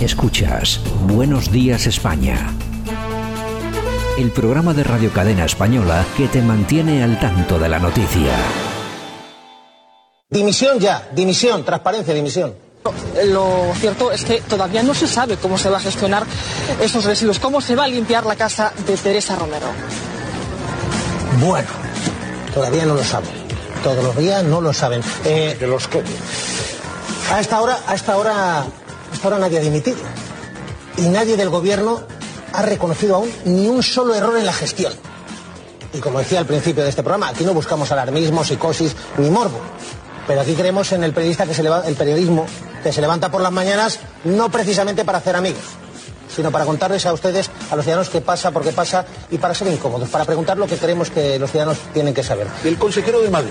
Escuchas 0.00 0.80
Buenos 1.02 1.52
Días 1.52 1.86
España. 1.86 2.54
El 4.18 4.30
programa 4.30 4.72
de 4.72 4.82
Radio 4.82 5.12
Cadena 5.12 5.44
Española 5.44 6.04
que 6.16 6.26
te 6.28 6.40
mantiene 6.40 7.04
al 7.04 7.20
tanto 7.20 7.58
de 7.58 7.68
la 7.68 7.78
noticia. 7.78 8.32
Dimisión 10.30 10.78
ya, 10.78 11.08
dimisión, 11.14 11.64
transparencia, 11.64 12.14
dimisión. 12.14 12.54
Lo 13.26 13.72
cierto 13.74 14.10
es 14.10 14.24
que 14.24 14.40
todavía 14.40 14.82
no 14.82 14.94
se 14.94 15.06
sabe 15.06 15.36
cómo 15.36 15.58
se 15.58 15.68
va 15.68 15.76
a 15.76 15.80
gestionar 15.80 16.24
estos 16.80 17.04
residuos, 17.04 17.38
cómo 17.38 17.60
se 17.60 17.76
va 17.76 17.84
a 17.84 17.88
limpiar 17.88 18.24
la 18.24 18.36
casa 18.36 18.72
de 18.86 18.96
Teresa 18.96 19.36
Romero. 19.36 19.66
Bueno, 21.40 21.68
todavía 22.54 22.86
no 22.86 22.94
lo 22.94 23.04
saben. 23.04 23.30
Todos 23.84 24.02
los 24.02 24.16
días 24.16 24.44
no 24.44 24.60
lo 24.60 24.72
saben. 24.72 25.02
Eh, 25.24 25.56
¿De 25.60 25.66
los 25.66 25.88
qué? 25.88 26.02
a 27.30 27.40
esta 27.40 27.60
hora, 27.60 27.78
a 27.86 27.94
esta 27.94 28.16
hora, 28.16 28.64
a 29.10 29.14
esta 29.14 29.28
hora 29.28 29.38
nadie 29.38 29.58
ha 29.58 29.62
dimitido. 29.62 29.98
Y 30.96 31.02
nadie 31.02 31.36
del 31.36 31.48
gobierno 31.48 32.00
ha 32.52 32.62
reconocido 32.62 33.16
aún 33.16 33.30
ni 33.44 33.68
un 33.68 33.82
solo 33.82 34.14
error 34.14 34.36
en 34.36 34.46
la 34.46 34.52
gestión. 34.52 34.92
Y 35.92 35.98
como 35.98 36.18
decía 36.18 36.38
al 36.38 36.46
principio 36.46 36.82
de 36.82 36.90
este 36.90 37.02
programa, 37.02 37.28
aquí 37.28 37.44
no 37.44 37.54
buscamos 37.54 37.90
alarmismo, 37.90 38.44
psicosis 38.44 38.94
ni 39.18 39.30
morbo. 39.30 39.60
Pero 40.26 40.42
aquí 40.42 40.54
creemos 40.54 40.92
en 40.92 41.02
el 41.02 41.12
periodista 41.12 41.46
que 41.46 41.54
se 41.54 41.62
el 41.62 41.96
periodismo 41.96 42.46
que 42.82 42.92
se 42.92 43.00
levanta 43.00 43.30
por 43.30 43.42
las 43.42 43.52
mañanas 43.52 43.98
no 44.24 44.50
precisamente 44.50 45.04
para 45.04 45.18
hacer 45.18 45.36
amigos, 45.36 45.62
sino 46.34 46.50
para 46.50 46.64
contarles 46.64 47.04
a 47.06 47.12
ustedes, 47.12 47.50
a 47.70 47.76
los 47.76 47.84
ciudadanos 47.84 48.10
qué 48.10 48.20
pasa, 48.20 48.50
por 48.50 48.62
qué 48.62 48.72
pasa 48.72 49.04
y 49.30 49.38
para 49.38 49.54
ser 49.54 49.68
incómodos, 49.68 50.08
para 50.08 50.24
preguntar 50.24 50.56
lo 50.56 50.66
que 50.66 50.76
creemos 50.76 51.10
que 51.10 51.38
los 51.38 51.50
ciudadanos 51.50 51.78
tienen 51.92 52.14
que 52.14 52.22
saber. 52.22 52.46
El 52.64 52.78
consejero 52.78 53.20
de 53.20 53.30
Madrid. 53.30 53.50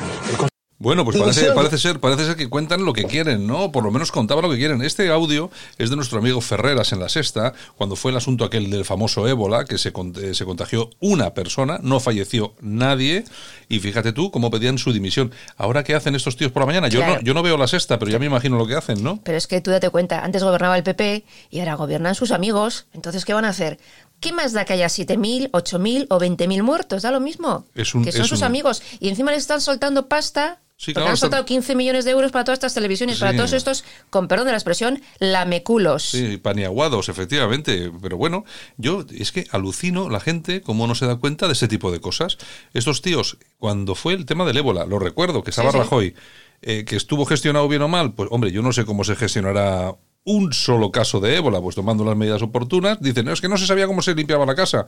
Bueno, 0.81 1.03
pues 1.03 1.17
parece, 1.17 1.51
parece 1.51 1.77
ser, 1.77 1.99
parece 1.99 2.25
ser 2.25 2.37
que 2.37 2.47
cuentan 2.47 2.85
lo 2.85 2.93
que 2.93 3.03
quieren, 3.03 3.45
¿no? 3.45 3.69
Por 3.69 3.83
lo 3.83 3.91
menos 3.91 4.13
contaban 4.13 4.45
lo 4.45 4.49
que 4.49 4.55
quieren. 4.57 4.81
Este 4.81 5.09
audio 5.11 5.51
es 5.77 5.89
de 5.89 5.97
nuestro 5.97 6.19
amigo 6.19 6.39
Ferreras 6.39 6.93
en 6.93 7.01
la 7.01 7.09
sexta, 7.09 7.53
cuando 7.75 7.97
fue 7.97 8.11
el 8.11 8.17
asunto 8.17 8.45
aquel 8.45 8.69
del 8.69 8.85
famoso 8.85 9.27
ébola, 9.27 9.65
que 9.65 9.77
se, 9.77 9.89
eh, 9.89 10.33
se 10.33 10.45
contagió 10.45 10.89
una 11.01 11.33
persona, 11.33 11.79
no 11.83 11.99
falleció 11.99 12.55
nadie, 12.61 13.25
y 13.67 13.79
fíjate 13.79 14.13
tú 14.13 14.31
cómo 14.31 14.49
pedían 14.49 14.77
su 14.77 14.93
dimisión. 14.93 15.33
Ahora, 15.57 15.83
¿qué 15.83 15.95
hacen 15.95 16.15
estos 16.15 16.37
tíos 16.37 16.53
por 16.53 16.61
la 16.61 16.67
mañana? 16.67 16.87
Yo, 16.87 16.99
Claro. 16.99 17.15
no, 17.15 17.21
yo 17.23 17.33
no 17.33 17.43
veo 17.43 17.57
la 17.57 17.67
sexta, 17.67 17.99
pero 17.99 18.09
ya 18.09 18.17
me 18.17 18.27
imagino 18.27 18.57
lo 18.57 18.65
que 18.65 18.75
hacen, 18.75 19.03
¿no? 19.03 19.19
Pero 19.21 19.37
es 19.37 19.47
que 19.47 19.59
tú 19.59 19.71
date 19.71 19.89
cuenta, 19.89 20.23
antes 20.23 20.41
gobernaba 20.43 20.77
el 20.77 20.83
PP 20.83 21.25
y 21.49 21.59
ahora 21.59 21.75
gobiernan 21.75 22.15
sus 22.15 22.31
amigos. 22.31 22.85
Entonces, 22.93 23.25
¿qué 23.25 23.33
van 23.33 23.43
a 23.43 23.49
hacer? 23.49 23.79
¿Qué 24.21 24.31
más 24.31 24.53
da 24.53 24.63
que 24.63 24.71
haya 24.71 24.87
7.000, 24.87 25.49
8.000 25.51 26.07
o 26.09 26.19
20.000 26.19 26.63
muertos? 26.63 27.01
Da 27.01 27.11
lo 27.11 27.19
mismo. 27.19 27.65
Es 27.75 27.93
un- 27.95 28.05
que 28.05 28.13
son 28.13 28.21
es 28.21 28.27
sus 28.27 28.39
un- 28.39 28.45
amigos. 28.45 28.81
Y 29.01 29.09
encima 29.09 29.31
les 29.31 29.41
están 29.41 29.59
soltando 29.59 30.07
pasta. 30.07 30.59
Sí, 30.79 30.93
porque 30.93 31.09
han 31.09 31.17
soltado 31.17 31.43
15 31.43 31.75
millones 31.75 32.05
de 32.05 32.11
euros 32.11 32.31
para 32.31 32.45
todas 32.45 32.55
estas 32.55 32.73
televisiones, 32.73 33.19
para 33.19 33.35
todos 33.35 33.51
estos, 33.51 33.83
con 34.09 34.29
perdón 34.29 34.45
de 34.45 34.53
la 34.53 34.57
expresión, 34.57 35.01
lameculos. 35.19 36.03
Sí, 36.03 36.37
paniaguados, 36.37 37.09
efectivamente. 37.09 37.91
Pero 38.01 38.15
bueno, 38.15 38.45
yo 38.77 39.03
es 39.13 39.33
que 39.33 39.45
alucino 39.51 40.07
la 40.07 40.21
gente 40.21 40.61
cómo 40.61 40.87
no 40.87 40.95
se 40.95 41.05
da 41.05 41.17
cuenta 41.17 41.47
de 41.47 41.53
ese 41.53 41.67
tipo 41.67 41.91
de 41.91 41.99
cosas. 41.99 42.37
Estos 42.73 43.01
tíos, 43.01 43.39
cuando 43.57 43.93
fue 43.93 44.13
el 44.13 44.25
tema 44.25 44.45
del 44.45 44.55
ébola, 44.55 44.85
lo 44.85 44.99
recuerdo, 44.99 45.43
que 45.43 45.49
estaba 45.49 45.73
sí. 45.73 45.79
Rajoy, 45.79 46.15
eh, 46.61 46.85
que 46.85 46.95
estuvo 46.95 47.25
gestionado 47.25 47.67
bien 47.67 47.81
o 47.81 47.89
mal, 47.89 48.13
pues 48.13 48.29
hombre, 48.31 48.53
yo 48.53 48.61
no 48.61 48.71
sé 48.71 48.85
cómo 48.85 49.03
se 49.03 49.17
gestionará 49.17 49.97
un 50.25 50.53
solo 50.53 50.91
caso 50.91 51.19
de 51.19 51.37
ébola, 51.37 51.59
pues 51.59 51.75
tomando 51.75 52.03
las 52.05 52.15
medidas 52.15 52.41
oportunas, 52.43 52.99
dicen, 53.01 53.25
no, 53.25 53.31
es 53.33 53.41
que 53.41 53.49
no 53.49 53.57
se 53.57 53.65
sabía 53.65 53.87
cómo 53.87 54.01
se 54.01 54.13
limpiaba 54.13 54.45
la 54.45 54.53
casa. 54.53 54.85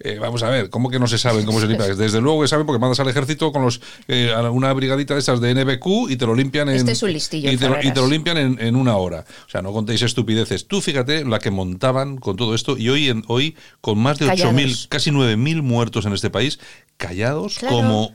Eh, 0.00 0.18
vamos 0.20 0.42
a 0.42 0.50
ver, 0.50 0.68
¿cómo 0.68 0.90
que 0.90 0.98
no 0.98 1.06
se 1.06 1.16
sabe 1.16 1.44
cómo 1.46 1.60
se 1.60 1.66
limpia? 1.66 1.86
Desde 1.94 2.20
luego 2.20 2.42
que 2.42 2.48
saben 2.48 2.66
porque 2.66 2.78
mandas 2.80 3.00
al 3.00 3.08
ejército 3.08 3.52
con 3.52 3.62
los 3.62 3.80
eh, 4.08 4.32
a 4.36 4.50
una 4.50 4.72
brigadita 4.72 5.14
de 5.14 5.20
estas 5.20 5.40
de 5.40 5.54
NBQ 5.54 6.10
y 6.10 6.16
te 6.16 6.26
lo 6.26 6.34
limpian 6.34 6.68
en... 6.68 6.76
Este 6.76 6.92
es 6.92 7.02
un 7.02 7.12
listillo, 7.12 7.50
y 7.50 7.56
te 7.56 7.68
lo, 7.68 7.76
y 7.78 7.80
te 7.80 7.86
lo 7.88 7.92
Ferreras. 7.94 8.10
limpian 8.10 8.36
en, 8.36 8.58
en 8.60 8.76
una 8.76 8.96
hora. 8.96 9.24
O 9.46 9.50
sea, 9.50 9.62
no 9.62 9.72
contéis 9.72 10.02
estupideces. 10.02 10.66
Tú 10.66 10.80
fíjate 10.82 11.24
la 11.24 11.38
que 11.38 11.50
montaban 11.50 12.18
con 12.18 12.36
todo 12.36 12.54
esto 12.54 12.76
y 12.76 12.88
hoy, 12.90 13.08
en, 13.08 13.24
hoy 13.28 13.56
con 13.80 13.98
más 13.98 14.18
de 14.18 14.26
Callados. 14.26 14.52
8.000, 14.54 14.88
casi 14.88 15.10
9.000 15.10 15.62
muertos 15.62 16.04
en 16.04 16.12
este 16.12 16.28
país, 16.28 16.58
callados 16.98 17.58
Claro. 17.58 17.76
como 17.76 18.14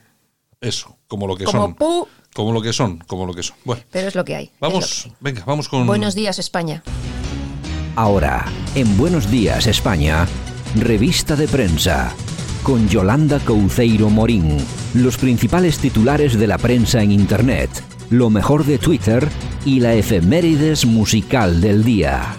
eso, 0.62 0.98
como 1.08 1.28
lo 1.28 1.36
que 1.36 1.46
Como 1.46 1.60
son. 1.62 1.76
pu. 1.76 2.08
Como 2.34 2.52
lo 2.52 2.62
que 2.62 2.74
son, 2.74 2.98
como 3.08 3.26
lo 3.26 3.34
que 3.34 3.44
son. 3.44 3.58
Bueno, 3.66 3.82
Pero 3.92 4.08
es 4.08 4.16
lo 4.16 4.24
que 4.24 4.36
hay. 4.36 4.52
vamos, 4.60 5.04
que 5.04 5.10
hay. 5.10 5.16
venga, 5.20 5.44
vamos 5.46 5.68
con... 5.70 5.88
Buenos 5.88 6.14
días, 6.16 6.38
España. 6.40 6.84
Ahora, 7.96 8.46
en 8.76 8.96
Buenos 8.98 9.32
Días 9.32 9.66
España, 9.66 10.28
revista 10.76 11.36
de 11.36 11.48
prensa. 11.48 12.14
Con 12.62 12.88
Yolanda 12.90 13.40
Couceiro 13.40 14.10
Morín. 14.10 14.58
Los 14.94 15.18
principales 15.18 15.80
titulares 15.80 16.38
de 16.38 16.46
la 16.48 16.58
prensa 16.60 17.02
en 17.02 17.12
Internet. 17.12 17.70
Lo 18.12 18.30
mejor 18.30 18.66
de 18.66 18.78
Twitter 18.78 19.28
y 19.66 19.80
la 19.80 19.94
efemérides 19.96 20.86
musical 20.86 21.60
del 21.60 21.84
día. 21.84 22.36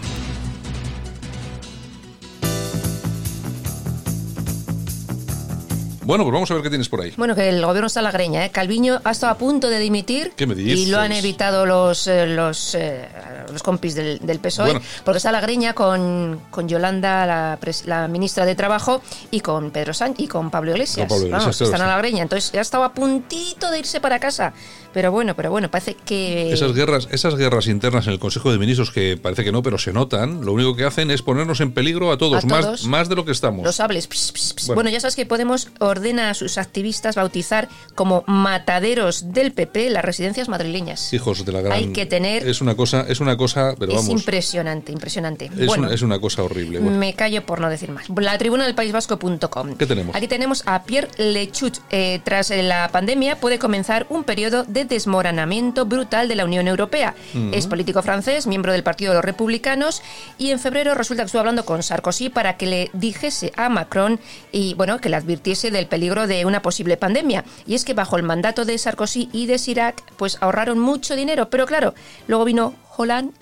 Bueno, 6.08 6.24
pues 6.24 6.32
vamos 6.32 6.50
a 6.50 6.54
ver 6.54 6.62
qué 6.62 6.70
tienes 6.70 6.88
por 6.88 7.02
ahí. 7.02 7.12
Bueno, 7.18 7.34
que 7.34 7.50
el 7.50 7.62
gobierno 7.62 7.86
está 7.86 8.00
a 8.00 8.02
la 8.02 8.10
greña. 8.10 8.42
¿eh? 8.42 8.50
Calviño 8.50 8.98
ha 9.04 9.10
estado 9.10 9.30
a 9.30 9.36
punto 9.36 9.68
de 9.68 9.78
dimitir 9.78 10.32
¿Qué 10.34 10.46
me 10.46 10.54
y 10.54 10.86
lo 10.86 10.98
han 10.98 11.10
dices? 11.10 11.22
evitado 11.22 11.66
los 11.66 12.06
eh, 12.06 12.26
los, 12.26 12.74
eh, 12.74 13.06
los 13.52 13.62
compis 13.62 13.94
del, 13.94 14.18
del 14.20 14.38
PSOE, 14.38 14.70
Bueno. 14.70 14.80
Porque 15.04 15.18
está 15.18 15.28
a 15.28 15.32
la 15.32 15.42
greña 15.42 15.74
con, 15.74 16.40
con 16.50 16.66
Yolanda, 16.66 17.26
la, 17.26 17.58
pres- 17.60 17.84
la 17.84 18.08
ministra 18.08 18.46
de 18.46 18.54
Trabajo, 18.54 19.02
y 19.30 19.40
con 19.40 19.70
Pedro 19.70 19.92
Sánchez 19.92 20.24
y 20.24 20.28
con 20.28 20.50
Pablo 20.50 20.70
Iglesias. 20.70 21.06
Con 21.06 21.18
Pablo 21.18 21.26
Iglesias, 21.26 21.58
Vamos, 21.58 21.60
están 21.60 21.82
a 21.82 21.86
la 21.94 21.98
greña. 21.98 22.22
Entonces 22.22 22.52
ya 22.52 22.62
estaba 22.62 22.86
a 22.86 22.94
puntito 22.94 23.70
de 23.70 23.80
irse 23.80 24.00
para 24.00 24.18
casa. 24.18 24.54
Pero 24.94 25.12
bueno, 25.12 25.36
pero 25.36 25.50
bueno, 25.50 25.70
parece 25.70 25.94
que... 25.94 26.50
Esas 26.50 26.72
guerras, 26.72 27.08
esas 27.12 27.34
guerras 27.36 27.66
internas 27.66 28.06
en 28.06 28.14
el 28.14 28.18
Consejo 28.18 28.50
de 28.50 28.58
Ministros 28.58 28.90
que 28.90 29.18
parece 29.22 29.44
que 29.44 29.52
no, 29.52 29.62
pero 29.62 29.76
se 29.76 29.92
notan, 29.92 30.44
lo 30.46 30.54
único 30.54 30.74
que 30.74 30.84
hacen 30.86 31.10
es 31.10 31.20
ponernos 31.20 31.60
en 31.60 31.72
peligro 31.72 32.10
a 32.10 32.16
todos, 32.16 32.42
A 32.42 32.46
más, 32.46 32.64
todos. 32.64 32.84
más 32.86 33.08
de 33.10 33.14
lo 33.14 33.26
que 33.26 33.32
estamos. 33.32 33.62
Los 33.66 33.78
hables. 33.80 34.06
Pss, 34.08 34.32
pss, 34.32 34.54
pss. 34.54 34.66
Bueno. 34.68 34.76
Bueno. 34.78 34.90
ya 34.90 35.00
sabes 35.00 35.14
que 35.14 35.26
Podemos 35.26 35.68
ordena 35.98 36.30
a 36.30 36.34
sus 36.34 36.58
activistas 36.58 37.16
bautizar 37.16 37.68
como 37.94 38.24
mataderos 38.26 39.32
del 39.32 39.52
PP 39.52 39.90
las 39.90 40.04
residencias 40.04 40.48
madrileñas. 40.48 41.12
Hijos 41.12 41.44
de 41.44 41.52
la 41.52 41.60
gran. 41.60 41.72
Hay 41.72 41.92
que 41.92 42.06
tener- 42.06 42.46
Es 42.48 42.60
una 42.60 42.74
cosa, 42.74 43.04
es 43.08 43.20
una 43.20 43.36
cosa, 43.36 43.74
pero 43.78 43.92
es 43.92 43.98
vamos. 43.98 44.10
impresionante, 44.20 44.92
impresionante. 44.92 45.46
Es, 45.58 45.66
bueno, 45.66 45.84
una, 45.84 45.94
es 45.94 46.02
una 46.02 46.18
cosa 46.20 46.42
horrible. 46.42 46.78
bueno. 46.80 46.96
me 46.98 47.14
callo 47.14 47.44
por 47.44 47.60
no 47.60 47.68
decir 47.68 47.90
más. 47.90 48.06
La 48.16 48.36
tribuna 48.38 48.64
del 48.64 48.74
País 48.74 48.92
Vasco.com. 48.92 49.74
¿Qué 49.76 49.86
tenemos? 49.86 50.14
Aquí 50.16 50.28
tenemos 50.28 50.62
a 50.66 50.82
Pierre 50.84 51.08
Lechut. 51.18 51.78
Eh, 51.90 52.20
tras 52.24 52.50
la 52.50 52.88
pandemia 52.90 53.40
puede 53.40 53.58
comenzar 53.58 54.06
un 54.08 54.24
periodo 54.24 54.64
de 54.64 54.84
desmoronamiento 54.84 55.86
brutal 55.86 56.28
de 56.28 56.36
la 56.36 56.44
Unión 56.44 56.68
Europea. 56.68 57.14
Es 57.52 57.66
político 57.66 58.02
francés, 58.02 58.46
miembro 58.46 58.72
del 58.72 58.82
Partido 58.82 59.10
de 59.12 59.16
los 59.16 59.24
Republicanos 59.24 60.02
y 60.38 60.50
en 60.50 60.58
febrero 60.60 60.94
resulta 60.94 61.22
que 61.22 61.26
estuvo 61.26 61.40
hablando 61.40 61.64
con 61.64 61.82
Sarkozy 61.82 62.28
para 62.28 62.56
que 62.56 62.66
le 62.66 62.90
dijese 62.92 63.52
a 63.56 63.68
Macron 63.68 64.20
y 64.52 64.74
bueno, 64.74 64.98
que 65.00 65.08
le 65.08 65.16
advirtiese 65.16 65.70
del 65.70 65.86
peligro 65.88 66.26
de 66.26 66.44
una 66.44 66.62
posible 66.62 66.96
pandemia. 66.96 67.44
Y 67.66 67.74
es 67.74 67.84
que 67.84 67.94
bajo 67.94 68.16
el 68.16 68.22
mandato 68.22 68.64
de 68.64 68.78
Sarkozy 68.78 69.28
y 69.32 69.46
de 69.46 69.58
Chirac 69.58 70.02
pues 70.16 70.38
ahorraron 70.40 70.78
mucho 70.78 71.16
dinero, 71.16 71.50
pero 71.50 71.66
claro, 71.66 71.94
luego 72.26 72.44
vino 72.44 72.74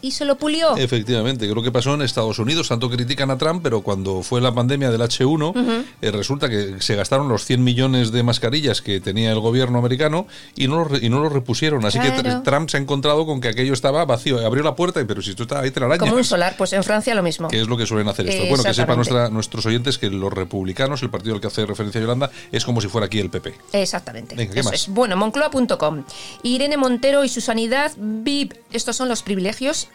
Y 0.02 0.10
se 0.10 0.24
lo 0.26 0.36
pulió. 0.36 0.76
Efectivamente, 0.76 1.48
creo 1.48 1.62
que 1.62 1.72
pasó 1.72 1.94
en 1.94 2.02
Estados 2.02 2.38
Unidos. 2.38 2.68
Tanto 2.68 2.90
critican 2.90 3.30
a 3.30 3.38
Trump, 3.38 3.60
pero 3.62 3.80
cuando 3.80 4.22
fue 4.22 4.40
la 4.40 4.52
pandemia 4.52 4.90
del 4.90 5.00
H1, 5.00 5.84
eh, 6.02 6.10
resulta 6.10 6.50
que 6.50 6.76
se 6.80 6.94
gastaron 6.94 7.28
los 7.28 7.44
100 7.46 7.64
millones 7.64 8.12
de 8.12 8.22
mascarillas 8.22 8.82
que 8.82 9.00
tenía 9.00 9.32
el 9.32 9.40
gobierno 9.40 9.78
americano 9.78 10.26
y 10.56 10.68
no 10.68 10.84
los, 10.84 11.02
y 11.02 11.08
no 11.08 11.20
los 11.20 11.32
repusieron. 11.32 11.84
Así 11.86 11.98
que 11.98 12.12
Claro. 12.12 12.42
Trump 12.42 12.68
se 12.68 12.76
ha 12.76 12.80
encontrado 12.80 13.24
con 13.24 13.40
que 13.40 13.48
aquello 13.48 13.72
estaba 13.72 14.04
vacío. 14.04 14.44
Abrió 14.44 14.62
la 14.62 14.74
puerta 14.76 15.00
y, 15.00 15.04
pero 15.04 15.22
si 15.22 15.30
esto 15.30 15.44
está 15.44 15.60
ahí, 15.60 15.70
te 15.70 15.80
la. 15.80 15.96
Como 15.96 16.16
un 16.16 16.24
solar, 16.24 16.54
pues 16.58 16.72
en 16.74 16.84
Francia 16.84 17.14
lo 17.14 17.22
mismo. 17.22 17.48
que 17.48 17.60
es 17.60 17.66
lo 17.66 17.78
que 17.78 17.86
suelen 17.86 18.08
hacer 18.08 18.28
esto. 18.28 18.44
Bueno, 18.48 18.62
que 18.62 18.74
sepan 18.74 18.96
nuestra, 18.96 19.30
nuestros 19.30 19.64
oyentes 19.64 19.96
que 19.96 20.10
los 20.10 20.32
republicanos, 20.32 21.02
el 21.02 21.08
partido 21.10 21.34
al 21.34 21.40
que 21.40 21.46
hace 21.46 21.64
referencia 21.64 22.00
Yolanda, 22.00 22.30
es 22.52 22.64
como 22.64 22.80
si 22.82 22.88
fuera 22.88 23.06
aquí 23.06 23.20
el 23.20 23.30
PP. 23.30 23.54
Exactamente. 23.72 24.34
Venga, 24.34 24.52
¿qué 24.52 24.62
más? 24.62 24.74
es. 24.74 24.88
Bueno, 24.88 25.16
Moncloa.com. 25.16 26.04
Irene 26.42 26.76
Montero 26.76 27.24
y 27.24 27.28
su 27.30 27.40
sanidad 27.40 27.92
VIP. 27.96 28.52
Estos 28.72 28.96
son 28.96 29.08
los 29.08 29.22
privilegios 29.22 29.45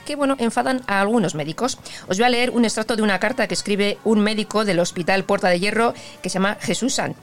que, 0.06 0.16
bueno, 0.16 0.36
enfadan 0.40 0.82
a 0.88 1.02
algunos 1.02 1.36
médicos. 1.36 1.78
Os 2.08 2.18
voy 2.18 2.26
a 2.26 2.30
leer 2.30 2.52
un 2.52 2.66
extracto 2.66 2.96
de 2.96 3.02
una 3.02 3.20
carta 3.20 3.48
que 3.48 3.54
escribe 3.54 3.98
un 4.04 4.22
médico 4.22 4.66
del 4.66 4.80
Hospital 4.80 5.24
Puerta 5.24 5.50
de 5.50 5.60
Hierro 5.60 5.94
que 6.22 6.30
se 6.30 6.36
llama 6.36 6.58
Jesús 6.62 6.96
San. 6.96 7.16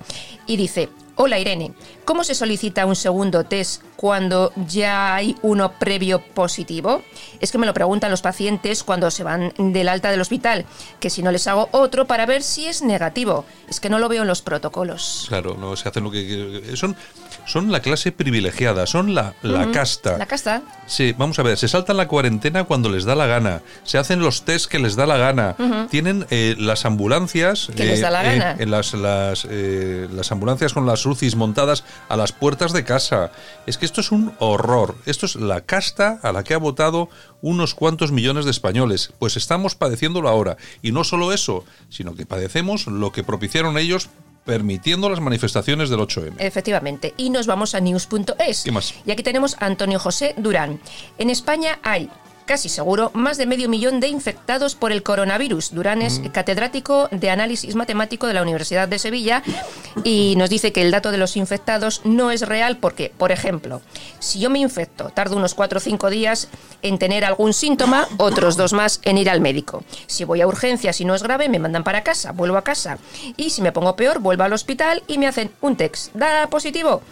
Y 0.47 0.57
dice. 0.57 0.89
Hola 1.21 1.41
Irene, 1.41 1.73
¿cómo 2.09 2.25
se 2.25 2.35
solicita 2.35 2.87
un 2.87 2.97
segundo 2.97 3.45
test 3.45 3.83
cuando 3.95 4.51
ya 4.67 5.15
hay 5.15 5.37
uno 5.43 5.73
previo 5.73 6.23
positivo? 6.23 7.03
Es 7.39 7.53
que 7.53 7.59
me 7.59 7.67
lo 7.67 7.75
preguntan 7.75 8.11
los 8.11 8.23
pacientes 8.23 8.83
cuando 8.83 9.11
se 9.11 9.25
van 9.25 9.53
del 9.59 9.91
alta 9.91 10.11
del 10.11 10.23
hospital, 10.23 10.65
que 11.01 11.11
si 11.11 11.23
no 11.23 11.31
les 11.31 11.47
hago 11.47 11.69
otro 11.71 12.07
para 12.07 12.25
ver 12.25 12.43
si 12.43 12.67
es 12.67 12.81
negativo. 12.81 13.45
Es 13.69 13.79
que 13.79 13.91
no 13.91 13.99
lo 13.99 14.09
veo 14.09 14.23
en 14.23 14.29
los 14.29 14.41
protocolos. 14.41 15.27
Claro, 15.29 15.55
no 15.61 15.77
se 15.77 15.87
hacen 15.87 16.03
lo 16.05 16.11
que 16.11 16.27
que- 16.27 16.77
son 16.79 16.97
son 17.47 17.71
la 17.73 17.81
clase 17.81 18.11
privilegiada, 18.13 18.87
son 18.87 19.15
la, 19.15 19.35
la 19.43 19.71
casta. 19.71 20.17
La 20.19 20.27
casta. 20.27 20.63
Sí, 20.87 21.15
vamos 21.17 21.39
a 21.39 21.43
ver, 21.43 21.57
se 21.59 21.67
saltan 21.69 21.97
la 21.97 22.07
cuarentena 22.09 22.65
cuando 22.65 22.89
les 22.91 23.05
da 23.05 23.15
la 23.15 23.27
gana, 23.27 23.63
se 23.85 23.97
hacen 23.99 24.21
los 24.21 24.43
test 24.45 24.67
que 24.67 24.79
les 24.79 24.97
da 24.97 25.07
la 25.07 25.17
gana, 25.19 25.57
tienen 25.91 26.27
eh, 26.31 26.55
las 26.59 26.85
ambulancias 26.85 27.69
Que 27.75 27.85
les 27.85 28.01
da 28.01 28.11
la 28.11 28.23
eh, 28.35 28.39
gana. 28.39 28.57
en 28.59 28.71
las, 28.71 28.93
las, 28.95 29.47
eh, 29.51 30.09
las 30.13 30.31
ambulancias 30.33 30.73
con 30.75 30.85
las 30.87 31.05
UCIs 31.07 31.37
montadas 31.37 31.85
a 32.09 32.17
las 32.17 32.33
puertas 32.33 32.73
de 32.73 32.85
casa. 32.85 33.33
Es 33.67 33.79
que 33.79 33.87
esto 33.87 34.01
es 34.01 34.13
un 34.13 34.33
horror. 34.39 34.97
Esto 35.07 35.27
es 35.27 35.37
la 35.37 35.63
casta 35.63 36.21
a 36.23 36.33
la 36.33 36.45
que 36.45 36.55
ha 36.55 36.59
votado 36.59 37.09
unos 37.43 37.75
cuantos 37.75 38.13
millones 38.13 38.45
de 38.45 38.51
españoles. 38.51 39.13
Pues 39.19 39.37
estamos 39.37 39.75
padeciéndolo 39.75 40.29
ahora. 40.29 40.57
Y 40.83 40.93
no 40.93 41.05
solo 41.05 41.33
eso, 41.33 41.65
sino 41.89 42.15
que 42.15 42.27
padecemos 42.27 42.87
lo 42.87 43.13
que 43.13 43.25
propiciaron 43.25 43.79
ellos 43.79 44.09
permitiendo 44.45 45.11
las 45.11 45.21
manifestaciones 45.21 45.91
del 45.91 46.01
8M. 46.01 46.33
Efectivamente. 46.39 47.13
Y 47.19 47.29
nos 47.29 47.47
vamos 47.47 47.75
a 47.75 47.81
news.es. 47.81 48.63
¿Qué 48.65 48.73
más? 48.73 48.95
Y 49.05 49.11
aquí 49.11 49.23
tenemos 49.23 49.57
a 49.61 49.67
Antonio 49.67 49.99
José 49.99 50.35
Durán. 50.39 50.81
En 51.19 51.29
España 51.29 51.79
hay 51.83 52.09
casi 52.49 52.71
seguro, 52.71 53.11
más 53.13 53.37
de 53.37 53.45
medio 53.45 53.69
millón 53.69 54.01
de 54.01 54.09
infectados 54.09 54.75
por 54.75 54.91
el 54.91 55.03
coronavirus. 55.03 55.75
Durán 55.75 56.01
es 56.01 56.23
catedrático 56.33 57.09
de 57.13 57.29
análisis 57.29 57.75
matemático 57.75 58.27
de 58.27 58.33
la 58.33 58.41
Universidad 58.41 58.89
de 58.89 58.99
Sevilla 58.99 59.43
y 60.03 60.35
nos 60.39 60.49
dice 60.49 60.73
que 60.73 60.81
el 60.81 60.91
dato 60.91 61.11
de 61.11 61.19
los 61.19 61.37
infectados 61.37 62.01
no 62.05 62.31
es 62.31 62.41
real 62.41 62.79
porque, 62.79 63.13
por 63.17 63.33
ejemplo, 63.33 63.83
si 64.19 64.41
yo 64.41 64.49
me 64.49 64.61
infecto, 64.61 65.11
tardo 65.11 65.37
unos 65.37 65.55
4 65.55 65.77
o 65.77 65.81
5 65.81 66.09
días 66.09 66.49
en 66.81 66.99
tener 66.99 67.27
algún 67.27 67.53
síntoma, 67.53 68.09
otros 68.17 68.57
dos 68.57 68.73
más 68.73 69.01
en 69.05 69.19
ir 69.19 69.29
al 69.29 69.43
médico. 69.43 69.85
Si 70.07 70.25
voy 70.25 70.41
a 70.41 70.47
urgencias 70.47 71.03
y 71.03 71.05
no 71.05 71.15
es 71.15 71.23
grave, 71.23 71.51
me 71.51 71.59
mandan 71.59 71.85
para 71.85 72.03
casa, 72.03 72.33
vuelvo 72.33 72.57
a 72.57 72.65
casa. 72.65 72.97
Y 73.37 73.51
si 73.51 73.61
me 73.61 73.73
pongo 73.73 73.95
peor, 73.95 74.21
vuelvo 74.21 74.45
al 74.45 74.55
hospital 74.55 75.03
y 75.07 75.19
me 75.19 75.27
hacen 75.27 75.51
un 75.61 75.77
test. 75.77 76.15
¿Da 76.15 76.47
positivo? 76.49 77.03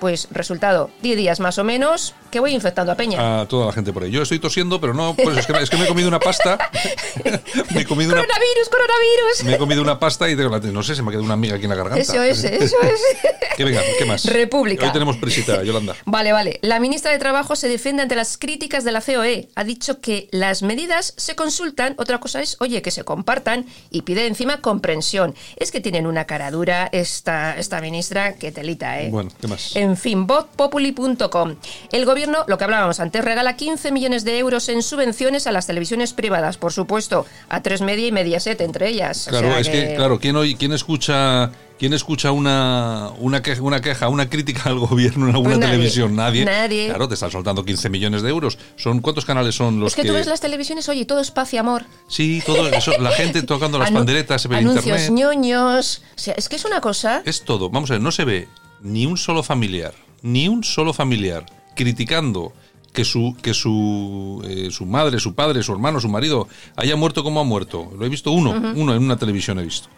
Pues 0.00 0.28
resultado, 0.30 0.90
10 1.02 1.16
días 1.16 1.40
más 1.40 1.58
o 1.58 1.64
menos 1.64 2.14
que 2.30 2.40
voy 2.40 2.52
infectando 2.52 2.92
a 2.92 2.96
Peña. 2.96 3.40
A 3.40 3.48
toda 3.48 3.66
la 3.66 3.72
gente 3.72 3.92
por 3.92 4.02
ahí. 4.02 4.10
Yo 4.10 4.22
estoy 4.22 4.38
tosiendo, 4.38 4.80
pero 4.80 4.92
no, 4.92 5.14
pues 5.14 5.38
es 5.38 5.46
que, 5.46 5.52
es 5.54 5.70
que 5.70 5.76
me 5.76 5.84
he 5.84 5.88
comido 5.88 6.08
una 6.08 6.20
pasta. 6.20 6.58
me 7.24 7.80
he 7.80 7.84
comido 7.86 8.12
una, 8.12 8.20
coronavirus, 8.22 8.68
coronavirus. 8.70 9.44
me 9.44 9.54
he 9.54 9.58
comido 9.58 9.80
una 9.82 9.98
pasta 9.98 10.28
y 10.28 10.36
tengo 10.36 10.50
la- 10.50 10.58
no 10.58 10.82
sé, 10.82 10.94
se 10.94 11.02
me 11.02 11.08
ha 11.08 11.12
quedado 11.12 11.24
una 11.24 11.34
amiga 11.34 11.54
aquí 11.56 11.64
en 11.64 11.70
la 11.70 11.76
garganta. 11.76 12.00
Eso 12.00 12.22
es, 12.22 12.44
eso 12.44 12.76
es. 12.82 13.00
Que 13.56 13.64
venga, 13.64 13.80
¿qué 13.98 14.04
más? 14.04 14.24
República. 14.26 14.84
Hoy 14.86 14.92
tenemos 14.92 15.16
prisita, 15.16 15.62
Yolanda. 15.62 15.94
Vale, 16.04 16.32
vale. 16.32 16.58
La 16.62 16.78
ministra 16.78 17.10
de 17.10 17.18
Trabajo 17.18 17.56
se 17.56 17.68
defiende 17.68 18.02
ante 18.02 18.14
las 18.16 18.36
críticas 18.36 18.84
de 18.84 18.92
la 18.92 19.00
COE. 19.00 19.48
Ha 19.54 19.64
dicho 19.64 20.00
que 20.00 20.28
las 20.30 20.62
medidas 20.62 21.14
se 21.16 21.36
consultan, 21.36 21.94
otra 21.96 22.18
cosa 22.20 22.42
es, 22.42 22.56
oye, 22.60 22.82
que 22.82 22.90
se 22.90 23.04
compartan 23.04 23.64
y 23.90 24.02
pide 24.02 24.26
encima 24.26 24.60
comprensión. 24.60 25.34
Es 25.56 25.70
que 25.72 25.80
tienen 25.80 26.06
una 26.06 26.26
cara 26.26 26.50
dura 26.50 26.88
esta, 26.92 27.56
esta 27.56 27.80
ministra 27.80 28.34
que 28.34 28.52
telita, 28.52 29.00
¿eh? 29.00 29.08
Bueno, 29.10 29.30
¿qué 29.40 29.48
más? 29.48 29.74
En 29.74 29.85
fin, 29.94 30.26
vozpopuli.com. 30.26 31.56
El 31.92 32.04
gobierno, 32.06 32.44
lo 32.46 32.56
que 32.58 32.64
hablábamos 32.64 32.98
antes, 33.00 33.22
regala 33.24 33.56
15 33.56 33.92
millones 33.92 34.24
de 34.24 34.38
euros 34.38 34.68
en 34.70 34.82
subvenciones 34.82 35.46
a 35.46 35.52
las 35.52 35.66
televisiones 35.66 36.12
privadas, 36.14 36.56
por 36.56 36.72
supuesto, 36.72 37.26
a 37.50 37.62
tres 37.62 37.82
media 37.82 38.06
y 38.06 38.12
Mediaset 38.12 38.60
entre 38.62 38.88
ellas. 38.88 39.26
O 39.26 39.30
Claro, 39.30 39.48
sea 39.48 39.60
es 39.60 39.68
que, 39.68 39.94
claro, 39.94 40.18
¿quién, 40.18 40.34
hoy, 40.36 40.54
quién 40.54 40.72
escucha, 40.72 41.50
quién 41.78 41.92
escucha 41.92 42.32
una, 42.32 43.10
una, 43.18 43.42
queja, 43.42 43.60
una 43.62 43.80
queja, 43.80 44.08
una 44.08 44.30
crítica 44.30 44.62
al 44.70 44.78
gobierno 44.78 45.28
en 45.28 45.34
alguna 45.34 45.56
Pues 45.56 45.66
televisión? 45.70 46.16
Nadie. 46.16 46.44
Nadie. 46.44 46.86
Claro, 46.88 47.06
te 47.08 47.14
están 47.14 47.30
soltando 47.30 47.64
15 47.64 47.88
millones 47.90 48.22
de 48.22 48.30
euros. 48.30 48.58
¿Son 48.76 49.00
¿Cuántos 49.00 49.24
canales 49.26 49.54
son 49.54 49.78
los 49.80 49.92
Es 49.92 49.96
que, 49.96 50.04
tú 50.08 50.14
ves 50.14 50.26
las 50.26 50.40
televisiones, 50.40 50.88
oye, 50.88 51.04
todo 51.04 51.20
es 51.20 51.30
paz 51.30 51.52
y 51.52 51.58
amor. 51.58 51.84
Sí, 52.08 52.42
todo 52.46 52.68
eso, 52.68 52.92
la 52.98 53.10
gente 53.12 53.42
tocando 53.42 53.78
las 53.78 53.90
Anu- 53.90 53.94
panderetas 53.98 54.44
en 54.46 54.54
Anuncios 54.54 54.86
internet. 54.86 55.10
ñoños. 55.12 56.02
O 56.16 56.18
sea, 56.18 56.34
es 56.36 56.48
que 56.48 56.56
es 56.56 56.64
una 56.64 56.80
cosa. 56.80 57.22
Es 57.26 57.42
todo. 57.42 57.68
Vamos 57.70 57.90
a 57.90 57.94
ver, 57.94 58.00
no 58.02 58.10
se 58.12 58.24
ve 58.24 58.48
ni 58.86 59.04
un 59.04 59.16
solo 59.16 59.42
familiar, 59.42 59.94
ni 60.22 60.48
un 60.48 60.62
solo 60.62 60.92
familiar 60.92 61.44
criticando 61.74 62.52
que 62.92 63.04
su 63.04 63.36
que 63.42 63.52
su 63.52 64.42
eh, 64.46 64.70
su 64.70 64.86
madre, 64.86 65.18
su 65.18 65.34
padre, 65.34 65.62
su 65.62 65.72
hermano, 65.72 66.00
su 66.00 66.08
marido 66.08 66.48
haya 66.76 66.96
muerto 66.96 67.22
como 67.22 67.40
ha 67.40 67.44
muerto. 67.44 67.92
Lo 67.98 68.06
he 68.06 68.08
visto 68.08 68.30
uno, 68.30 68.50
uno 68.74 68.94
en 68.94 69.02
una 69.02 69.18
televisión 69.18 69.58
he 69.58 69.64
visto. 69.64 69.88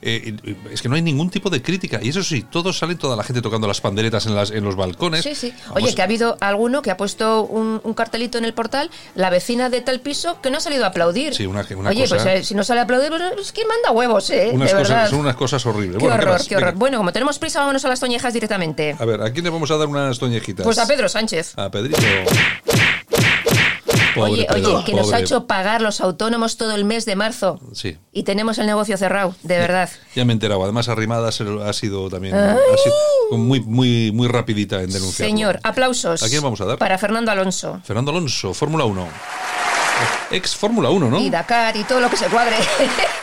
Eh, 0.00 0.36
es 0.72 0.80
que 0.82 0.88
no 0.88 0.94
hay 0.94 1.02
ningún 1.02 1.28
tipo 1.30 1.50
de 1.50 1.60
crítica. 1.62 1.98
Y 2.02 2.10
eso 2.10 2.22
sí, 2.22 2.42
todos 2.42 2.78
salen, 2.78 2.98
toda 2.98 3.16
la 3.16 3.24
gente 3.24 3.42
tocando 3.42 3.66
las 3.66 3.80
panderetas 3.80 4.26
en, 4.26 4.34
las, 4.34 4.50
en 4.50 4.62
los 4.64 4.76
balcones. 4.76 5.22
Sí, 5.24 5.34
sí. 5.34 5.52
Vamos, 5.68 5.82
Oye, 5.82 5.94
que 5.94 6.02
ha 6.02 6.04
habido 6.04 6.36
alguno 6.40 6.82
que 6.82 6.90
ha 6.90 6.96
puesto 6.96 7.42
un, 7.44 7.80
un 7.82 7.94
cartelito 7.94 8.38
en 8.38 8.44
el 8.44 8.54
portal, 8.54 8.90
la 9.14 9.30
vecina 9.30 9.70
de 9.70 9.80
tal 9.80 10.00
piso, 10.00 10.40
que 10.40 10.50
no 10.50 10.58
ha 10.58 10.60
salido 10.60 10.84
a 10.84 10.88
aplaudir. 10.88 11.34
Sí, 11.34 11.46
una- 11.46 11.66
una 11.76 11.90
Oye, 11.90 12.02
cosa- 12.02 12.16
pues 12.22 12.26
eh, 12.26 12.44
si 12.44 12.54
no 12.54 12.62
sale 12.64 12.80
a 12.80 12.84
aplaudir, 12.84 13.08
pues, 13.10 13.22
es 13.40 13.52
que 13.52 13.64
manda 13.66 13.90
huevos, 13.90 14.30
¿eh? 14.30 14.50
unas 14.52 14.72
de 14.72 14.78
cosas, 14.78 15.10
son 15.10 15.20
unas 15.20 15.36
cosas 15.36 15.64
horribles. 15.66 15.98
Qué 15.98 16.04
Bueno, 16.04 16.16
¿qué 16.16 16.22
horror, 16.22 16.32
más? 16.38 16.48
qué 16.48 16.56
horror. 16.56 16.74
Bueno, 16.74 16.98
como 16.98 17.12
tenemos 17.12 17.38
prisa, 17.38 17.60
vámonos 17.60 17.84
a 17.84 17.88
las 17.88 18.00
toñejas 18.00 18.32
directamente. 18.32 18.94
A 18.98 19.04
ver, 19.04 19.20
¿a 19.22 19.32
quién 19.32 19.44
le 19.44 19.50
vamos 19.50 19.70
a 19.70 19.76
dar 19.76 19.88
unas 19.88 20.18
toñejitas? 20.18 20.64
Pues 20.64 20.78
a 20.78 20.86
Pedro 20.86 21.08
Sánchez. 21.08 21.54
A 21.56 21.70
Pedrito. 21.70 21.98
Pobre 24.18 24.32
oye, 24.32 24.46
oye, 24.54 24.84
que 24.84 24.94
nos 24.94 25.12
ha 25.12 25.20
hecho 25.20 25.46
pagar 25.46 25.80
los 25.82 26.00
autónomos 26.00 26.56
todo 26.56 26.74
el 26.74 26.84
mes 26.84 27.04
de 27.04 27.16
marzo. 27.16 27.60
Sí. 27.72 27.96
Y 28.12 28.22
tenemos 28.24 28.58
el 28.58 28.66
negocio 28.66 28.96
cerrado, 28.96 29.34
de 29.42 29.58
verdad. 29.58 29.88
Ya 30.14 30.24
me 30.24 30.32
he 30.32 30.34
enterado. 30.34 30.62
Además, 30.64 30.88
arrimada 30.88 31.32
se 31.32 31.44
lo- 31.44 31.64
ha 31.64 31.72
sido 31.72 32.08
también 32.10 32.34
ha 32.34 32.54
sido 32.82 33.38
muy, 33.38 33.60
muy, 33.60 34.12
muy 34.12 34.28
rapidita 34.28 34.82
en 34.82 34.90
denunciar. 34.90 35.28
Señor, 35.28 35.60
aplausos. 35.62 36.22
¿A 36.22 36.28
quién 36.28 36.42
vamos 36.42 36.60
a 36.60 36.64
dar? 36.64 36.78
Para 36.78 36.98
Fernando 36.98 37.30
Alonso. 37.30 37.80
Fernando 37.84 38.10
Alonso, 38.10 38.54
Fórmula 38.54 38.84
1. 38.84 39.06
Ex 40.30 40.54
Fórmula 40.56 40.90
1, 40.90 41.10
¿no? 41.10 41.18
Y 41.20 41.30
Dakar 41.30 41.76
y 41.76 41.84
todo 41.84 42.00
lo 42.00 42.10
que 42.10 42.16
se 42.16 42.26
cuadre. 42.26 42.56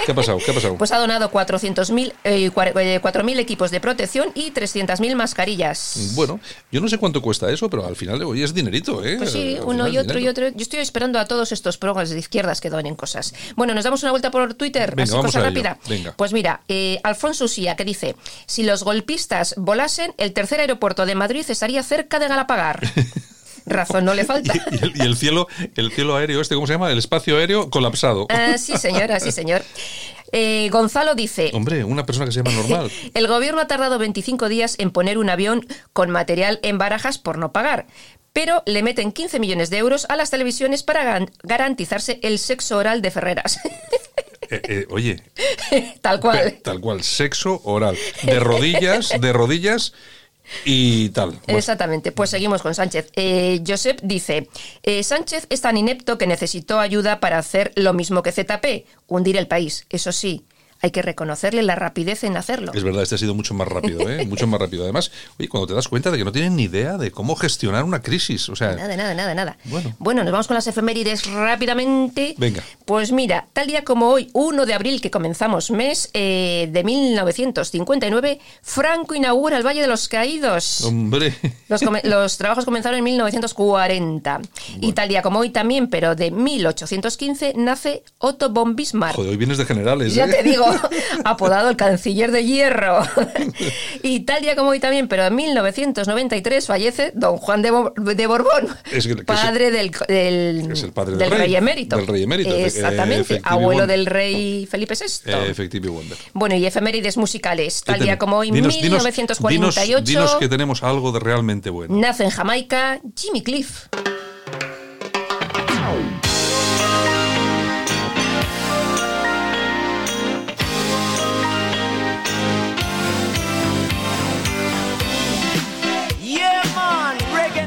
¿Qué 0.06 0.12
ha 0.12 0.16
pasado? 0.16 0.38
¿Qué 0.44 0.51
ha 0.51 0.54
pasado? 0.54 0.75
Pues 0.77 0.92
ha 0.92 0.98
donado 0.98 1.31
400.000 1.31 2.13
eh, 2.24 2.51
cua- 2.51 2.72
eh, 2.80 3.00
4.000 3.01 3.39
equipos 3.39 3.72
de 3.72 3.80
protección 3.80 4.30
y 4.36 4.51
300.000 4.51 5.16
mascarillas. 5.16 6.12
Bueno, 6.16 6.39
yo 6.72 6.81
no 6.81 6.88
sé 6.88 6.98
cuánto 6.98 7.22
cuesta 7.22 7.51
eso, 7.51 7.69
pero 7.69 7.86
al 7.86 7.95
final 7.95 8.22
oye, 8.24 8.44
es 8.44 8.54
dinerito, 8.54 9.04
¿eh? 9.04 9.18
Pues 9.18 9.31
sí, 9.31 9.57
Al 9.60 9.63
uno 9.66 9.88
y 9.88 9.98
otro 9.98 10.18
y 10.19 10.24
dinero. 10.27 10.31
otro. 10.48 10.48
Yo 10.50 10.62
estoy 10.63 10.80
esperando 10.80 11.19
a 11.19 11.25
todos 11.25 11.51
estos 11.51 11.77
programas 11.77 12.10
de 12.10 12.19
izquierdas 12.19 12.62
que 12.62 12.69
donen 12.69 12.95
cosas. 12.95 13.33
Bueno, 13.56 13.74
nos 13.74 13.83
damos 13.83 14.01
una 14.04 14.12
vuelta 14.12 14.31
por 14.31 14.54
Twitter, 14.56 14.92
Venga, 14.92 15.04
así 15.04 15.12
vamos 15.13 15.25
cosa 15.28 15.39
a 15.39 15.44
rápida. 15.44 15.78
Venga. 15.88 16.13
Pues 16.16 16.33
mira, 16.33 16.62
eh, 16.68 17.00
Alfonso 17.04 17.45
Usía 17.45 17.75
que 17.75 17.86
dice, 17.86 18.16
si 18.48 18.63
los 18.63 18.83
golpistas 18.83 19.56
volasen, 19.57 20.13
el 20.18 20.33
tercer 20.33 20.60
aeropuerto 20.60 21.06
de 21.06 21.16
Madrid 21.16 21.45
estaría 21.48 21.83
cerca 21.83 22.19
de 22.19 22.28
Galapagar. 22.28 22.81
Razón 23.66 24.06
no 24.06 24.14
le 24.14 24.26
falta. 24.26 24.54
Y 24.72 24.84
el, 24.84 24.94
y 24.96 25.02
el 25.02 25.16
cielo, 25.18 25.48
el 25.76 25.92
cielo 25.92 26.16
aéreo 26.16 26.42
este, 26.42 26.56
¿cómo 26.56 26.68
se 26.68 26.74
llama? 26.74 26.92
El 26.92 26.98
espacio 26.98 27.38
aéreo 27.38 27.70
colapsado. 27.70 28.28
Ah, 28.30 28.58
sí, 28.58 28.78
señora, 28.78 29.20
sí, 29.20 29.32
señor. 29.32 29.64
Eh, 30.32 30.70
Gonzalo 30.72 31.16
dice, 31.16 31.52
Hombre, 31.54 31.84
una 31.84 32.06
persona 32.06 32.26
que 32.26 32.32
se 32.32 32.44
llama 32.44 32.52
normal. 32.58 32.92
El 33.14 33.28
gobierno 33.28 33.62
ha 33.62 33.68
tardado 33.68 33.98
25 34.00 34.50
días 34.50 34.76
en 34.80 34.92
poner 34.92 35.18
un 35.18 35.30
avión 35.30 35.66
con 35.94 36.10
material 36.10 36.60
en 36.64 36.78
barajas 36.78 37.18
por 37.20 37.38
no 37.38 37.54
pagar, 37.54 37.86
pero 38.34 38.62
le 38.66 38.84
meten 38.84 39.12
15 39.14 39.40
millones 39.40 39.70
de 39.70 39.78
euros 39.78 40.06
a 40.10 40.16
las 40.18 40.32
televisiones 40.32 40.84
para 40.84 41.26
garantizarse 41.44 42.20
el 42.22 42.38
sexo 42.40 42.78
oral 42.78 43.02
de 43.02 43.12
Ferreras. 43.12 43.60
Eh, 44.52 44.62
eh, 44.68 44.86
oye, 44.90 45.24
Tal 46.02 46.20
cual. 46.20 46.60
tal 46.64 46.80
cual, 46.82 47.02
sexo 47.04 47.62
oral. 47.64 47.98
De 48.24 48.40
rodillas, 48.40 49.14
de 49.20 49.32
rodillas 49.34 49.94
y 50.63 51.09
tal. 51.09 51.31
Bueno, 51.31 51.59
Exactamente, 51.59 52.12
pues 52.12 52.30
seguimos 52.30 52.62
con 52.62 52.75
Sánchez. 52.75 53.12
Eh, 53.15 53.62
Josep 53.65 54.01
dice, 54.01 54.50
eh, 54.83 55.03
Sánchez 55.03 55.47
es 55.50 55.62
tan 55.62 55.77
inepto 55.77 56.18
que 56.18 56.27
necesitó 56.27 56.80
ayuda 56.80 57.19
para 57.19 57.38
hacer 57.38 57.71
lo 57.75 57.94
mismo 57.94 58.24
que 58.24 58.31
ZP, 58.31 58.86
hundir 59.07 59.37
el 59.37 59.47
país. 59.47 59.85
Eso 59.90 60.11
sí, 60.11 60.45
hay 60.85 60.92
que 60.92 61.01
reconocerle 61.01 61.63
la 61.63 61.75
rapidez 61.75 62.23
en 62.23 62.37
hacerlo. 62.37 62.71
Es 62.73 62.83
verdad, 62.83 63.04
este 63.04 63.15
ha 63.15 63.18
sido 63.18 63.33
mucho 63.33 63.54
más 63.54 63.68
rápido, 63.68 64.07
¿eh? 64.09 64.25
mucho 64.27 64.45
más 64.47 64.59
rápido. 64.61 64.83
Además, 64.83 65.11
oye, 65.39 65.49
cuando 65.49 65.68
te 65.68 65.73
das 65.73 65.87
cuenta 65.87 66.11
de 66.11 66.18
que 66.18 66.23
no 66.23 66.31
tienen 66.31 66.56
ni 66.56 66.63
idea 66.63 66.97
de 66.97 67.11
cómo 67.11 67.35
gestionar 67.35 67.83
una 67.83 68.01
crisis, 68.01 68.47
o 68.49 68.56
sea, 68.56 68.73
Nada, 68.75 68.95
nada, 68.95 69.13
nada, 69.13 69.33
nada. 69.33 69.57
Bueno. 69.99 70.23
nos 70.23 70.31
vamos 70.31 70.47
con 70.47 70.56
las 70.56 70.68
efemérides 70.68 71.25
rápidamente. 71.25 72.35
Venga. 72.37 72.63
Pues 72.85 73.11
mira, 73.11 73.47
tal 73.54 73.68
día 73.68 73.83
como 73.83 74.09
hoy, 74.09 74.30
1 74.33 74.65
de 74.65 74.73
abril, 74.73 75.01
que 75.01 75.09
comenzamos 75.11 75.71
mes 75.71 76.09
eh, 76.13 76.69
de 76.71 76.83
1959, 76.83 78.39
Franco 78.61 79.15
inaugura 79.15 79.57
el 79.57 79.65
Valle 79.65 79.81
de 79.81 79.87
los 79.87 80.07
Caídos. 80.07 80.81
hombre, 80.83 81.35
Los, 81.68 82.37
trabajos 82.37 82.65
comenzaron 82.65 82.99
en 82.99 83.04
1940. 83.06 84.42
Y 84.81 84.94
tal 84.94 85.09
día 85.09 85.21
como 85.21 85.39
hoy 85.39 85.49
también, 85.49 85.87
pero 85.87 86.15
de 86.15 86.30
1815, 86.31 87.54
nace 87.56 88.04
Otto 88.19 88.49
von 88.49 88.75
Bismarck. 88.75 89.15
joder, 89.15 89.31
hoy 89.31 89.37
vienes 89.37 89.57
de 89.57 89.65
generales, 89.65 90.13
Ya 90.13 90.25
¿eh? 90.25 90.33
te 90.33 90.44
digo, 90.44 90.65
apodado 91.26 91.70
el 91.70 91.76
canciller 91.76 92.32
de 92.32 92.44
hierro. 92.46 93.00
y 94.04 94.22
tal 94.22 94.42
día 94.42 94.56
como 94.56 94.70
hoy 94.70 94.80
también, 94.80 95.08
pero 95.08 95.26
en 95.26 95.36
1993 95.36 96.66
fallece 96.68 97.12
don 97.16 97.38
Juan 97.38 97.62
de, 97.62 97.72
Bo- 97.72 97.94
de 97.96 98.28
Borbón, 98.28 98.68
Es 98.92 99.08
que- 99.08 99.16
que 99.16 99.24
padre 99.24 99.72
del, 99.72 99.92
del, 100.08 100.72
Es 100.72 100.84
el 100.84 100.92
padre 100.92 101.16
del 101.18 101.30
del 101.30 101.40
rey, 101.40 101.56
emérito. 101.56 101.98
del 101.98 102.08
rey 102.08 102.24
emérito, 102.24 102.50
efe- 102.52 102.66
Exactamente, 102.66 103.22
efectivo 103.22 103.50
abuelo 103.50 103.82
Wonder. 103.82 103.98
del 103.98 104.06
rey 104.06 104.66
Felipe 104.70 104.96
VI. 104.96 105.88
Wonder. 105.90 106.18
Bueno, 106.34 106.56
y 106.56 106.66
efemérides 106.66 107.18
musicales. 107.18 107.82
¿Qué 107.86 107.92
Tal 107.94 108.02
día 108.02 108.18
como 108.18 108.38
hoy, 108.38 108.52
Dinos- 108.52 108.74
dinos- 108.76 109.04
1948, 109.04 109.86
Dinos, 109.86 110.06
dinos 110.06 110.36
que 110.36 110.50
tenemos 110.50 110.84
algo 110.84 111.12
de 111.12 111.20
realmente 111.20 111.70
bueno. 111.70 111.96
nace 111.98 112.24
en 112.24 112.30
Jamaica 112.30 113.00
Jimmy 113.16 113.42
Cliff. 113.44 113.88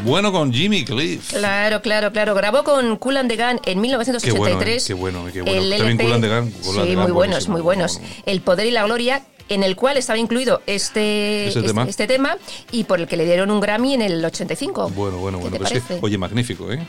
Bueno 0.08 0.32
con 0.32 0.54
Jimmy 0.54 0.86
Cliff. 0.86 1.34
Claro, 1.34 1.82
claro, 1.82 2.10
claro. 2.10 2.34
Grabó 2.34 2.64
con 2.64 2.96
Cool 2.96 3.18
and 3.18 3.28
the 3.28 3.36
Gang 3.36 3.58
en 3.66 3.78
1983. 3.78 4.86
Qué 4.86 4.94
bueno, 4.94 5.28
eh, 5.28 5.32
qué 5.32 5.42
bueno, 5.42 5.52
qué 5.52 5.60
bueno. 5.60 5.74
El 5.74 5.96
También 5.98 6.12
and 6.14 6.24
the 6.24 6.32
and 6.32 6.52
sí, 6.62 6.96
muy 6.96 7.12
buenos, 7.12 7.48
muy 7.48 7.60
buenos. 7.60 7.98
bueno. 7.98 8.14
El 8.24 8.40
poder 8.40 8.66
y 8.66 8.70
la 8.70 8.84
gloria 8.84 9.22
en 9.50 9.62
el 9.62 9.76
cual 9.76 9.98
estaba 9.98 10.18
incluido 10.18 10.62
este, 10.66 11.48
este, 11.48 11.62
tema. 11.62 11.84
este 11.86 12.06
tema 12.06 12.38
y 12.72 12.84
por 12.84 13.00
el 13.00 13.06
que 13.06 13.18
le 13.18 13.26
dieron 13.26 13.50
un 13.50 13.60
Grammy 13.60 13.92
en 13.92 14.00
el 14.00 14.24
85. 14.24 14.92
Bueno, 14.94 15.18
bueno, 15.18 15.38
¿Qué 15.38 15.42
bueno. 15.42 15.56
te 15.58 15.58
pues 15.58 15.68
sí. 15.68 15.80
parece? 15.80 15.98
Oye, 16.02 16.16
magnífico, 16.16 16.72
¿eh? 16.72 16.80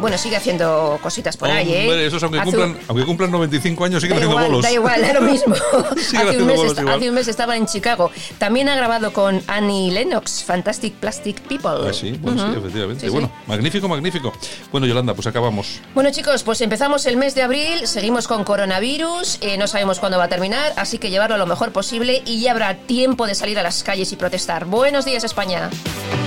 Bueno, 0.00 0.16
sigue 0.16 0.36
haciendo 0.36 0.98
cositas 1.02 1.36
por 1.36 1.50
ahí, 1.50 1.72
¿eh? 1.74 1.80
Hombre, 1.82 2.06
esos 2.06 2.22
aunque 2.22 2.38
Hace 2.38 2.46
cumplan, 2.50 2.70
un- 2.70 2.78
aunque 2.88 3.04
cumplan 3.04 3.30
95 3.30 3.84
años 3.84 4.02
siguen 4.02 4.16
Da 4.18 4.24
haciendo 4.24 4.34
igual, 4.40 4.46
bolos. 4.50 4.62
da 4.62 4.72
igual, 4.72 5.02
da 5.02 5.12
lo 5.12 5.20
mismo. 5.20 5.54
hace, 6.16 6.38
un 6.38 6.46
mes 6.46 6.60
hace 6.88 7.10
un 7.10 7.18
estaba 7.18 7.56
en 7.56 7.66
Chicago. 7.66 8.10
También 8.38 8.68
ha 8.70 8.76
grabado 8.76 9.12
con 9.12 9.42
Annie 9.46 9.90
Lennox, 9.92 10.42
Fantastic 10.44 10.94
Plastic 10.94 11.40
People. 11.42 11.88
Ah, 11.88 11.92
sí, 11.92 12.12
bueno, 12.20 12.50
sí, 12.52 12.58
efectivamente. 12.58 13.00
Sí, 13.02 13.06
sí. 13.06 13.12
bueno, 13.12 13.30
magnífico, 13.46 13.88
magnífico. 13.88 14.32
Bueno, 14.72 14.86
Yolanda, 14.86 15.12
pues 15.14 15.26
acabamos. 15.26 15.80
Bueno 15.94 16.10
chicos, 16.10 16.42
pues 16.44 16.60
empezamos 16.62 17.04
el 17.06 17.16
mes 17.18 17.34
de 17.34 17.42
abril, 17.42 17.86
seguimos 17.86 18.26
con 18.26 18.42
coronavirus, 18.44 19.38
eh, 19.42 19.58
no 19.58 19.66
sabemos 19.66 20.00
cuándo 20.00 20.16
va 20.18 20.24
a 20.24 20.28
terminar, 20.28 20.72
así 20.76 20.96
que 20.98 21.10
llevarlo 21.10 21.36
lo 21.36 21.46
mejor 21.46 21.72
posible 21.72 22.22
y 22.24 22.40
ya 22.40 22.52
habrá 22.52 22.74
tiempo 22.74 23.26
de 23.26 23.34
salir 23.34 23.58
a 23.58 23.62
las 23.62 23.82
calles 23.82 24.10
y 24.12 24.16
protestar. 24.16 24.64
Buenos 24.64 25.04
días 25.04 25.24
España. 25.24 25.68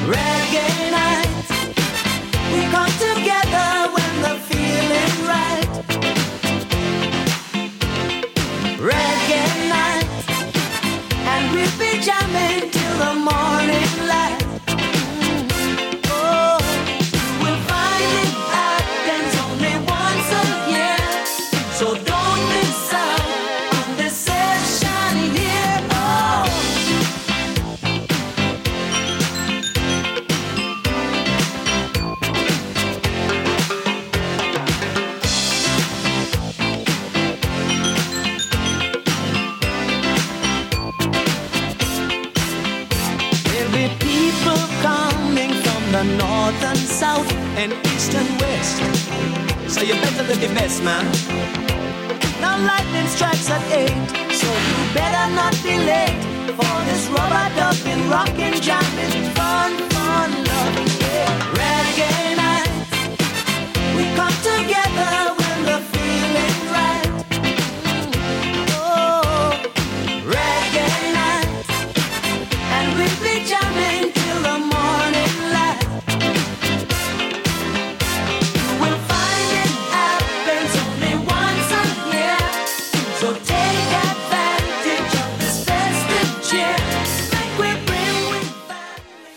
Reggae 0.07 0.91
night. 0.91 1.29
We 2.53 2.67
better 50.81 51.05
live 51.05 51.29
your 51.29 51.39
best, 51.43 51.69
man. 52.23 52.41
Now 52.41 52.57
lightning 52.57 53.07
strikes 53.07 53.49
at 53.49 53.61
eight, 53.71 54.33
so 54.33 54.47
you 54.47 54.93
better 54.93 55.33
not 55.35 55.53
be 55.63 55.77
late 55.77 56.23
for 56.55 56.85
this 56.85 57.07
rubber 57.09 57.55
dubbing, 57.55 58.09
rockin', 58.09 58.61
jamming, 58.61 59.33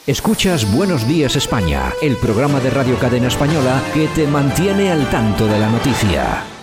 Escuchas 0.06 0.72
Buenos 0.72 1.08
Días 1.08 1.34
España, 1.34 1.92
el 2.00 2.16
programa 2.16 2.60
de 2.60 2.70
Radio 2.70 2.96
Cadena 2.96 3.26
Española 3.26 3.82
que 3.92 4.06
te 4.06 4.28
mantiene 4.28 4.92
al 4.92 5.10
tanto 5.10 5.48
de 5.48 5.58
la 5.58 5.68
noticia. 5.68 6.55